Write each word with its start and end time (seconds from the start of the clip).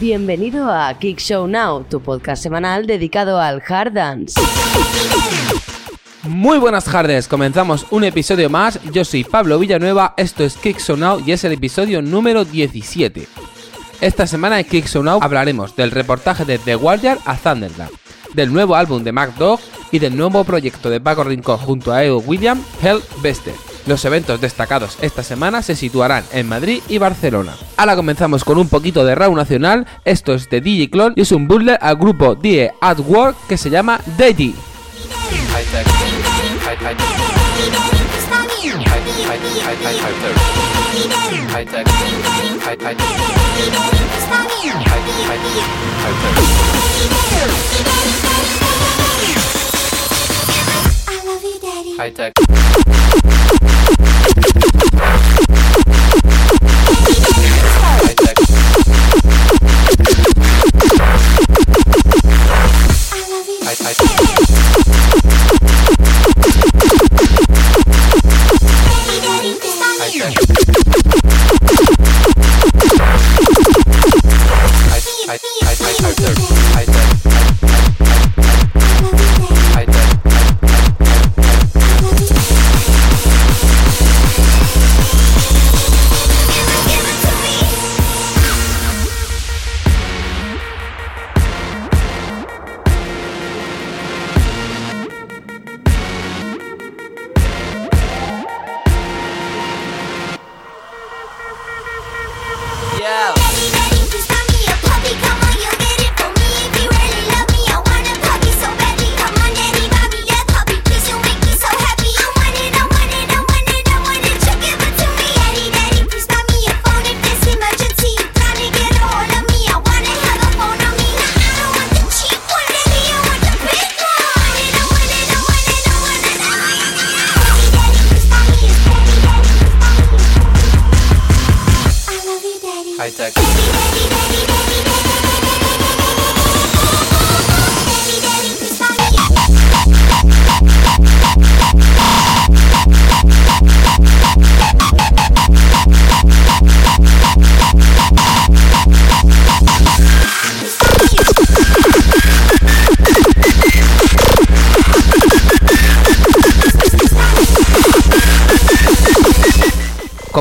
Bienvenido 0.00 0.72
a 0.72 0.92
Kick 0.98 1.20
Show 1.20 1.46
Now, 1.46 1.84
tu 1.84 2.00
podcast 2.00 2.42
semanal 2.42 2.84
dedicado 2.84 3.40
al 3.40 3.62
hard 3.66 3.92
dance. 3.92 4.40
Muy 6.24 6.58
buenas 6.58 6.84
tardes, 6.84 7.28
comenzamos 7.28 7.86
un 7.92 8.02
episodio 8.02 8.50
más. 8.50 8.80
Yo 8.92 9.04
soy 9.04 9.22
Pablo 9.22 9.56
Villanueva, 9.56 10.14
esto 10.16 10.42
es 10.42 10.56
Kick 10.56 10.80
Show 10.80 10.96
Now 10.96 11.22
y 11.24 11.30
es 11.30 11.44
el 11.44 11.52
episodio 11.52 12.02
número 12.02 12.44
17. 12.44 13.28
Esta 14.00 14.26
semana 14.26 14.58
en 14.58 14.66
Kick 14.66 14.86
Show 14.88 15.04
Now 15.04 15.20
hablaremos 15.22 15.76
del 15.76 15.92
reportaje 15.92 16.44
de 16.44 16.58
The 16.58 16.74
Guardian 16.74 17.18
a 17.24 17.36
Thunderland, 17.36 17.92
del 18.34 18.52
nuevo 18.52 18.74
álbum 18.74 19.04
de 19.04 19.12
Mac 19.12 19.36
Dog 19.36 19.60
y 19.92 20.00
del 20.00 20.16
nuevo 20.16 20.42
proyecto 20.42 20.90
de 20.90 21.00
Paco 21.00 21.22
Rincón 21.22 21.58
junto 21.58 21.92
a 21.92 22.02
Ego 22.02 22.18
William, 22.18 22.60
Hell 22.82 22.98
Bester. 23.22 23.54
Los 23.86 24.04
eventos 24.04 24.40
destacados 24.40 24.96
esta 25.02 25.22
semana 25.22 25.60
se 25.62 25.76
situarán 25.76 26.24
en 26.32 26.48
Madrid 26.48 26.82
y 26.88 26.98
Barcelona. 26.98 27.54
Ahora 27.76 27.96
comenzamos 27.96 28.44
con 28.44 28.58
un 28.58 28.68
poquito 28.68 29.04
de 29.04 29.14
Raw 29.14 29.34
Nacional, 29.34 29.86
esto 30.04 30.32
es 30.34 30.48
de 30.48 30.60
DJ 30.60 30.90
Clone 30.90 31.14
y 31.16 31.22
es 31.22 31.32
un 31.32 31.46
butler 31.46 31.78
al 31.80 31.96
grupo 31.96 32.34
Die 32.34 32.70
at 32.80 32.98
Work 33.00 33.36
que 33.46 33.58
se 33.58 33.70
llama 33.70 34.00
Deji. 34.16 34.54
High 51.84 52.10
tech. 52.10 52.32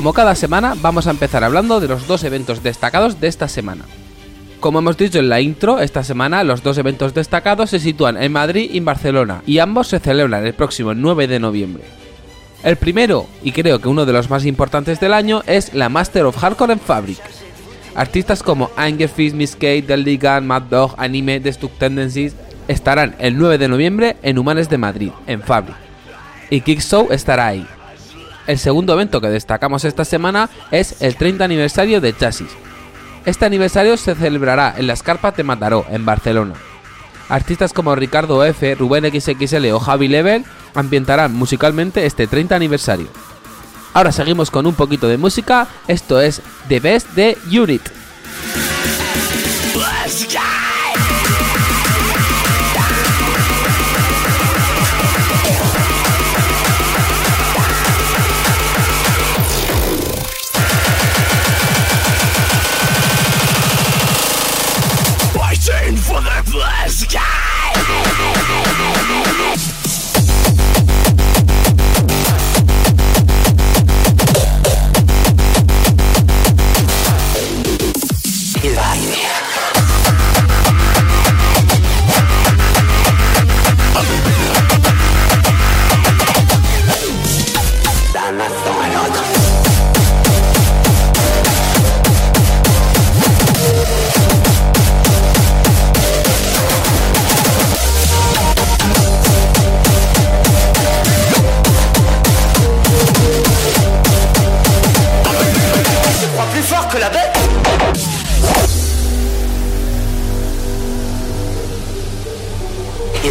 Como 0.04 0.12
cada 0.12 0.36
semana, 0.36 0.76
vamos 0.82 1.08
a 1.08 1.12
empezar 1.12 1.46
hablando 1.46 1.80
de 1.80 1.88
los 1.88 2.08
dos 2.08 2.26
eventos 2.26 2.62
destacados 2.62 3.22
de 3.22 3.30
esta 3.30 3.48
semana. 3.48 3.86
Como 4.60 4.80
hemos 4.80 4.98
dicho 4.98 5.18
en 5.18 5.30
la 5.30 5.40
intro, 5.40 5.80
esta 5.80 6.04
semana 6.04 6.44
los 6.44 6.62
dos 6.62 6.78
eventos 6.78 7.14
destacados 7.14 7.70
se 7.70 7.80
sitúan 7.80 8.22
en 8.22 8.34
Madrid 8.34 8.70
y 8.74 8.80
en 8.80 8.84
Barcelona, 8.84 9.44
y 9.48 9.60
ambos 9.60 9.88
se 9.88 10.02
celebran 10.02 10.46
el 10.46 10.56
próximo 10.56 10.94
9 10.94 11.28
de 11.28 11.40
noviembre. 11.40 11.86
El 12.66 12.76
primero, 12.76 13.28
y 13.46 13.54
creo 13.54 13.80
que 13.80 13.88
uno 13.88 14.06
de 14.06 14.12
los 14.12 14.30
más 14.30 14.46
importantes 14.46 15.00
del 15.00 15.14
año, 15.14 15.42
es 15.48 15.74
la 15.74 15.88
Master 15.88 16.26
of 16.26 16.36
Hardcore 16.36 16.74
en 16.74 16.82
Fabric. 16.82 17.22
Artistas 17.96 18.44
como 18.44 18.72
Anger 18.76 19.08
Fist, 19.08 19.38
Miss 19.38 19.54
Kate, 19.54 19.84
Del 19.84 20.04
Ligan, 20.04 20.46
Mad 20.46 20.64
Dog, 20.64 20.96
Anime, 20.98 21.40
Destruct 21.40 21.80
Tendencies 21.80 22.36
estarán 22.68 23.16
el 23.20 23.38
9 23.38 23.58
de 23.58 23.70
noviembre 23.70 24.18
en 24.22 24.38
Humanes 24.38 24.68
de 24.68 24.78
Madrid, 24.78 25.12
en 25.28 25.42
Fabric. 25.42 25.78
Y 26.50 26.60
Kick 26.60 26.82
Show 26.82 27.08
estará 27.10 27.48
ahí. 27.48 27.66
El 28.46 28.60
segundo 28.60 28.94
evento 28.94 29.22
que 29.22 29.28
destacamos 29.30 29.86
esta 29.86 30.04
semana 30.04 30.50
es 30.72 31.02
el 31.02 31.16
30 31.16 31.46
aniversario 31.46 32.02
de 32.02 32.16
Chasis. 32.16 32.50
Este 33.26 33.46
aniversario 33.46 33.96
se 33.96 34.16
celebrará 34.16 34.74
en 34.78 34.88
las 34.88 35.02
Carpas 35.02 35.36
de 35.38 35.44
Mataró, 35.44 35.86
en 35.90 36.06
Barcelona. 36.06 36.56
Artistas 37.30 37.72
como 37.72 37.96
Ricardo 37.96 38.44
F, 38.44 38.76
Rubén 38.76 39.10
XXL 39.10 39.72
o 39.72 39.80
Javi 39.80 40.10
Level 40.10 40.44
ambientarán 40.76 41.34
musicalmente 41.34 42.06
este 42.06 42.28
30 42.28 42.56
aniversario. 42.56 43.08
Ahora 43.94 44.12
seguimos 44.12 44.52
con 44.52 44.66
un 44.66 44.74
poquito 44.74 45.08
de 45.08 45.18
música, 45.18 45.68
esto 45.88 46.20
es 46.20 46.42
The 46.68 46.80
Best 46.80 47.12
de 47.12 47.38
Unit. 47.48 47.82
it. 78.76 79.13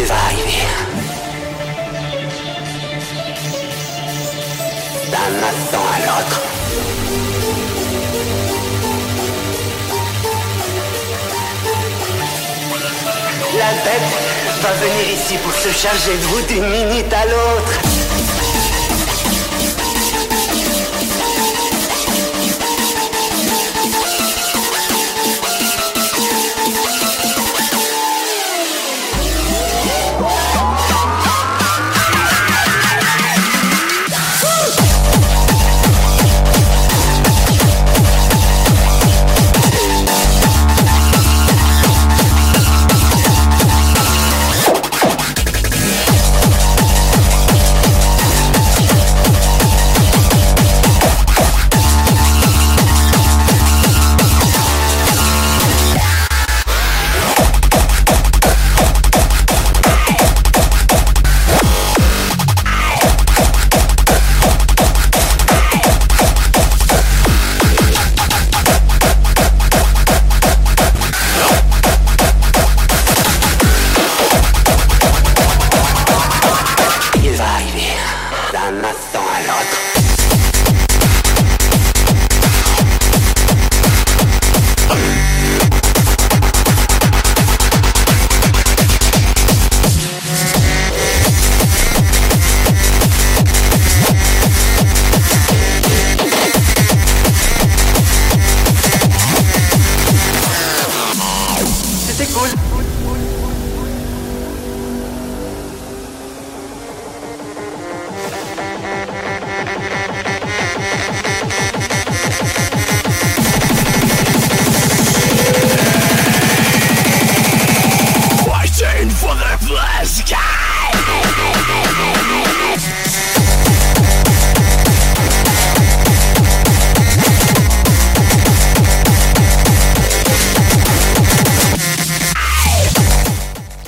tu 0.03 0.09
vas 0.09 0.15
arriver? 0.15 0.67
D'un 5.11 5.33
instant 5.49 5.85
à 5.93 5.99
l'autre. 6.05 6.41
La 13.57 13.71
bête 13.83 14.11
va 14.61 14.71
venir 14.73 15.09
ici 15.13 15.37
pour 15.37 15.53
se 15.53 15.69
charger 15.69 16.17
de 16.17 16.23
vous 16.23 16.41
d'une 16.47 16.69
minute 16.69 17.13
à 17.13 17.25
l'autre. 17.25 18.02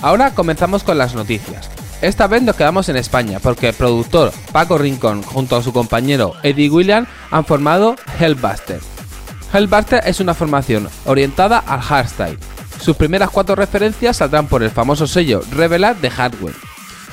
Ahora 0.06 0.36
comenzamos 0.36 0.84
con 0.84 1.00
las 1.00 1.16
noticias. 1.16 1.68
Esta 2.04 2.28
vez 2.28 2.44
nos 2.44 2.56
quedamos 2.56 2.90
en 2.90 2.96
España 2.96 3.40
porque 3.42 3.70
el 3.70 3.74
productor 3.74 4.32
Paco 4.52 4.78
Rincón 4.78 5.24
junto 5.24 5.56
a 5.56 5.64
su 5.64 5.74
compañero 5.74 6.34
Eddie 6.44 6.70
William 6.70 7.08
han 7.32 7.44
formado 7.44 7.96
Hellbuster. 8.20 8.82
Hellbuster 9.52 10.04
es 10.06 10.20
una 10.20 10.36
formación 10.36 10.90
orientada 11.06 11.58
al 11.58 11.82
hardstyle. 11.82 12.38
Sus 12.80 12.96
primeras 12.96 13.32
cuatro 13.32 13.56
referencias 13.56 14.18
saldrán 14.18 14.46
por 14.46 14.62
el 14.62 14.70
famoso 14.70 15.08
sello 15.08 15.42
Revelar 15.52 15.96
de 15.96 16.12
Hardware 16.12 16.54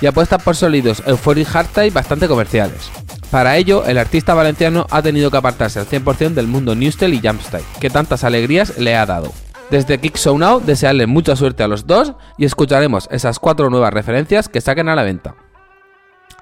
y 0.02 0.06
apuestan 0.06 0.42
por 0.44 0.54
sonidos 0.54 1.02
euphoric 1.06 1.48
hardstyle 1.48 1.94
bastante 1.94 2.28
comerciales. 2.28 2.90
Para 3.30 3.56
ello, 3.56 3.86
el 3.86 3.96
artista 3.96 4.34
valenciano 4.34 4.86
ha 4.90 5.00
tenido 5.00 5.30
que 5.30 5.38
apartarse 5.38 5.78
al 5.78 5.88
100% 5.88 6.34
del 6.34 6.46
mundo 6.46 6.74
newstyle 6.74 7.14
y 7.14 7.26
jumpstyle, 7.26 7.64
que 7.80 7.88
tantas 7.88 8.22
alegrías 8.22 8.76
le 8.76 8.96
ha 8.96 9.06
dado. 9.06 9.32
Desde 9.70 9.98
Kick 9.98 10.18
Now, 10.26 10.60
desearle 10.60 11.06
mucha 11.06 11.34
suerte 11.34 11.62
a 11.62 11.68
los 11.68 11.86
dos 11.86 12.12
y 12.36 12.44
escucharemos 12.44 13.08
esas 13.10 13.38
cuatro 13.38 13.70
nuevas 13.70 13.92
referencias 13.92 14.48
que 14.48 14.60
saquen 14.60 14.88
a 14.88 14.94
la 14.94 15.02
venta. 15.02 15.34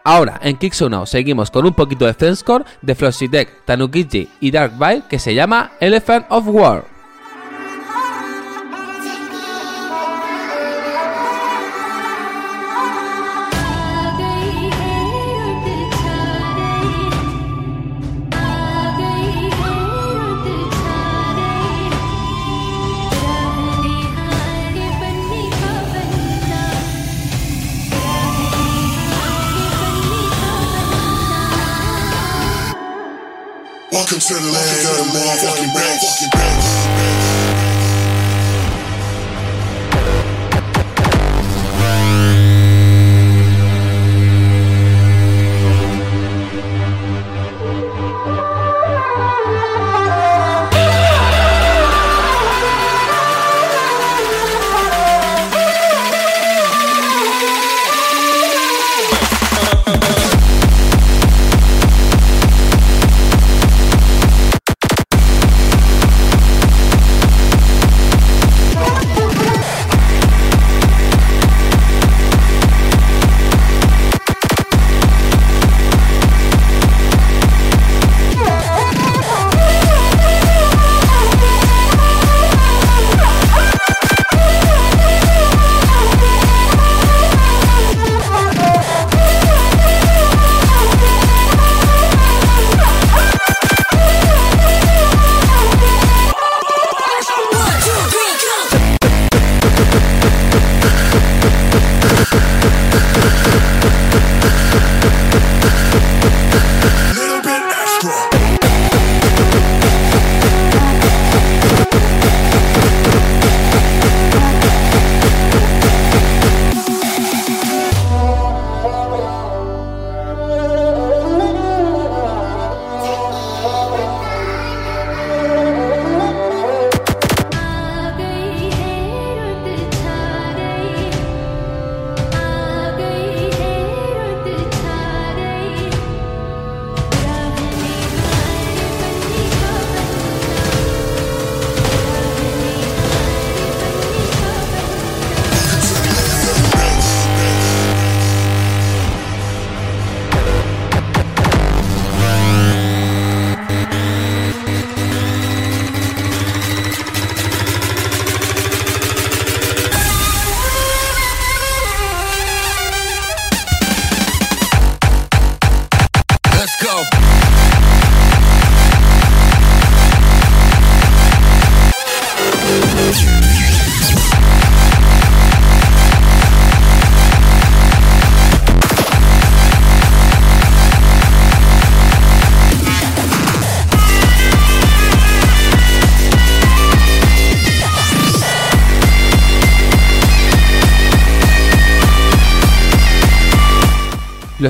Ahora, 0.02 0.40
en 0.43 0.56
Kick 0.56 0.75
Now 0.81 1.06
seguimos 1.06 1.50
con 1.50 1.67
un 1.67 1.75
poquito 1.75 2.06
de 2.06 2.14
Fenscore 2.14 2.64
de 2.82 2.94
Flossidek, 2.94 3.64
Tanukichi 3.64 4.28
y 4.40 4.50
Dark 4.50 4.72
Bile 4.78 5.02
que 5.08 5.19
se 5.19 5.34
llama 5.34 5.72
Elephant 5.78 6.26
of 6.31 6.49
War. 6.49 6.90
Welcome 34.00 34.19
to 34.19 34.32
the 34.32 34.41
land 34.41 34.88
of 34.88 34.97
the 34.97 35.69
motherfucking. 35.76 37.30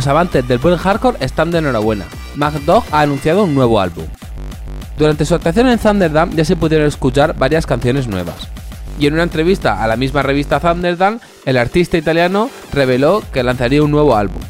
Los 0.00 0.06
amantes 0.06 0.48
del 0.48 0.56
buen 0.56 0.78
hardcore 0.78 1.18
están 1.20 1.50
de 1.50 1.58
enhorabuena. 1.58 2.06
MacDog 2.34 2.84
ha 2.90 3.02
anunciado 3.02 3.44
un 3.44 3.54
nuevo 3.54 3.82
álbum. 3.82 4.06
Durante 4.96 5.26
su 5.26 5.34
actuación 5.34 5.68
en 5.68 5.78
Thunderdam 5.78 6.34
ya 6.34 6.42
se 6.46 6.56
pudieron 6.56 6.86
escuchar 6.86 7.36
varias 7.36 7.66
canciones 7.66 8.06
nuevas. 8.06 8.48
Y 8.98 9.06
en 9.08 9.12
una 9.12 9.24
entrevista 9.24 9.84
a 9.84 9.86
la 9.86 9.98
misma 9.98 10.22
revista 10.22 10.58
Thunderdam, 10.58 11.20
el 11.44 11.58
artista 11.58 11.98
italiano 11.98 12.48
reveló 12.72 13.22
que 13.30 13.42
lanzaría 13.42 13.82
un 13.82 13.90
nuevo 13.90 14.16
álbum. 14.16 14.40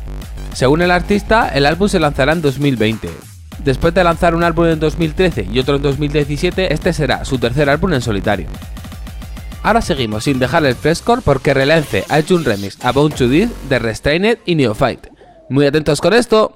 Según 0.53 0.83
el 0.83 0.93
artista, 0.93 1.49
el 1.49 1.67
álbum 1.67 1.89
se 1.89 1.99
lanzará 1.99 2.33
en 2.33 2.43
2020. 2.43 3.11
Después 3.65 3.93
de 3.93 4.05
lanzar 4.05 4.37
un 4.37 4.45
álbum 4.45 4.67
en 4.67 4.79
2013 4.79 5.49
y 5.53 5.59
otro 5.59 5.75
en 5.75 5.83
2017, 5.83 6.73
este 6.73 6.93
será 6.93 7.25
su 7.25 7.39
tercer 7.39 7.69
álbum 7.69 7.93
en 7.93 8.03
solitario. 8.03 8.47
Ahora 9.65 9.81
seguimos 9.81 10.23
sin 10.23 10.39
dejar 10.39 10.65
el 10.65 10.77
frescore 10.77 11.23
porque 11.25 11.55
Relance 11.55 12.05
ha 12.09 12.21
hecho 12.21 12.37
un 12.37 12.45
remix 12.45 12.79
a 12.85 12.93
Bone 12.93 13.17
to 13.17 13.29
This 13.29 13.51
de 13.69 13.81
Restrained 13.81 14.39
y 14.47 14.55
Neophyte. 14.55 15.10
Muy 15.51 15.67
atentos 15.67 16.01
con 16.01 16.15
esto. 16.15 16.55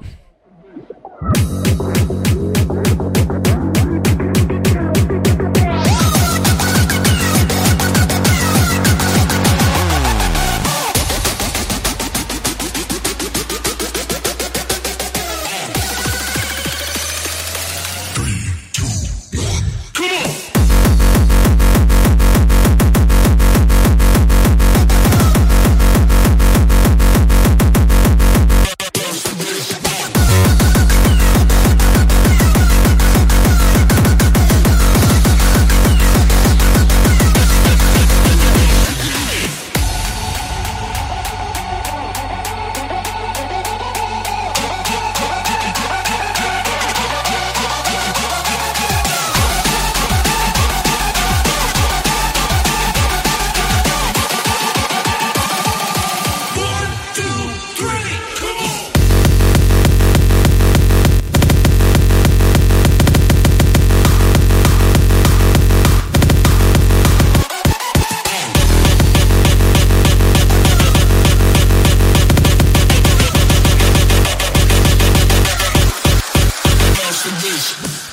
Investigation. 77.27 78.04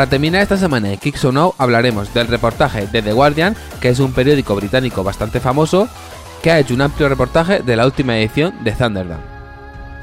Para 0.00 0.08
terminar 0.08 0.40
esta 0.40 0.56
semana 0.56 0.88
de 0.88 0.96
Kicks 0.96 1.26
or 1.26 1.34
Now 1.34 1.54
hablaremos 1.58 2.14
del 2.14 2.26
reportaje 2.26 2.86
de 2.86 3.02
The 3.02 3.12
Guardian, 3.12 3.54
que 3.82 3.90
es 3.90 4.00
un 4.00 4.14
periódico 4.14 4.56
británico 4.56 5.04
bastante 5.04 5.40
famoso, 5.40 5.90
que 6.42 6.50
ha 6.50 6.58
hecho 6.58 6.72
un 6.72 6.80
amplio 6.80 7.06
reportaje 7.10 7.58
de 7.58 7.76
la 7.76 7.84
última 7.84 8.16
edición 8.16 8.54
de 8.64 8.72
Thunderdome. 8.72 9.20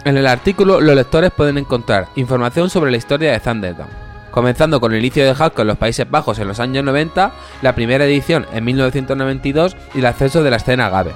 En 0.05 0.15
el 0.15 0.27
artículo 0.27 0.81
los 0.81 0.95
lectores 0.95 1.31
pueden 1.31 1.57
encontrar 1.57 2.09
información 2.15 2.69
sobre 2.69 2.91
la 2.91 2.97
historia 2.97 3.31
de 3.31 3.39
Thunderdome, 3.39 3.89
comenzando 4.29 4.79
con 4.79 4.93
el 4.93 4.99
inicio 4.99 5.25
de 5.25 5.33
hardcore 5.33 5.63
en 5.63 5.67
los 5.69 5.77
Países 5.79 6.07
Bajos 6.07 6.37
en 6.37 6.47
los 6.47 6.59
años 6.59 6.83
90, 6.83 7.31
la 7.63 7.73
primera 7.73 8.05
edición 8.05 8.45
en 8.53 8.65
1992 8.65 9.75
y 9.95 9.97
el 9.97 10.05
ascenso 10.05 10.43
de 10.43 10.51
la 10.51 10.57
escena 10.57 10.91
Gabe. 10.91 11.13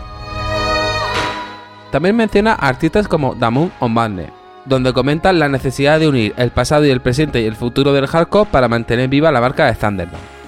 También 1.92 2.16
menciona 2.16 2.54
artistas 2.54 3.08
como 3.08 3.36
Damun 3.36 3.72
o 3.80 3.88
Madness, 3.88 4.41
donde 4.66 4.94
comentan 4.94 5.40
la 5.40 5.50
necesidad 5.50 6.00
de 6.00 6.08
unir 6.08 6.34
el 6.38 6.52
pasado 6.52 6.86
y 6.86 6.90
el 6.90 7.02
presente 7.02 7.42
y 7.42 7.46
el 7.46 7.56
futuro 7.56 7.94
del 7.94 8.08
hardcore 8.08 8.50
para 8.50 8.68
mantener 8.68 9.10
viva 9.10 9.32
la 9.32 9.42
marca 9.42 9.66
de 9.66 9.74
Thunderdome. 9.74 10.42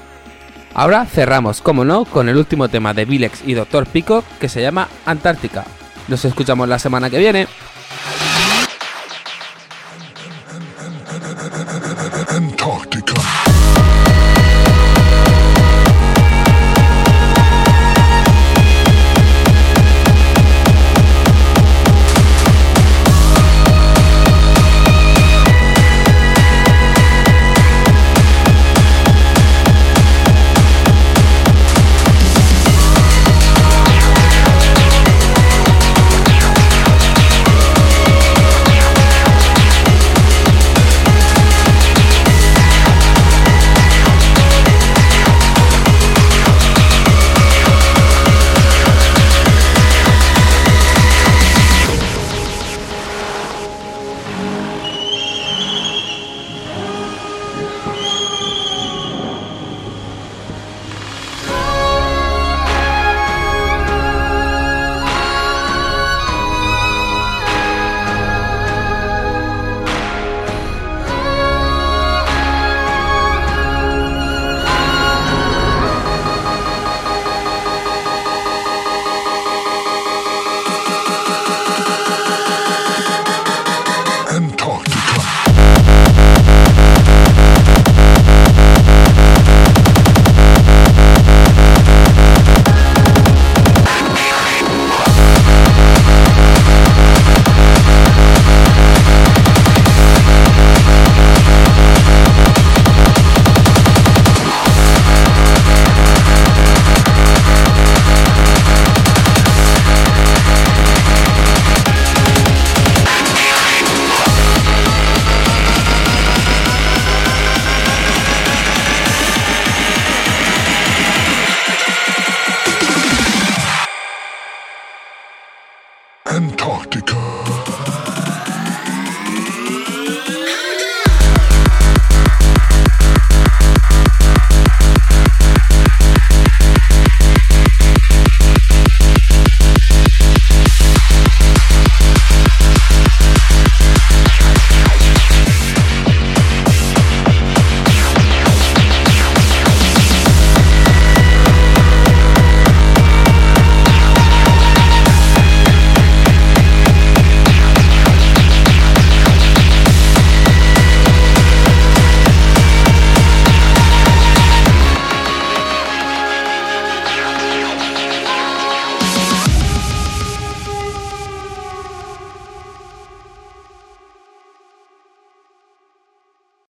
Ahora 0.75 1.05
cerramos, 1.05 1.61
como 1.61 1.85
no, 1.85 2.05
con 2.05 2.29
el 2.29 2.37
último 2.37 2.67
tema 2.67 2.93
de 2.93 3.05
Vilex 3.05 3.43
y 3.45 3.53
Dr. 3.53 3.85
Pico 3.85 4.23
que 4.39 4.49
se 4.49 4.61
llama 4.61 4.87
Antártica. 5.05 5.65
Nos 6.07 6.25
escuchamos 6.25 6.67
la 6.67 6.79
semana 6.79 7.09
que 7.09 7.19
viene. 7.19 7.47